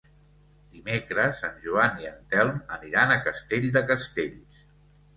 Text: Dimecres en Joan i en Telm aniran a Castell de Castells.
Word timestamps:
Dimecres 0.77 1.43
en 1.51 1.61
Joan 1.67 2.03
i 2.05 2.09
en 2.13 2.17
Telm 2.33 2.59
aniran 2.81 3.17
a 3.19 3.21
Castell 3.31 3.73
de 3.81 3.89
Castells. 3.95 4.63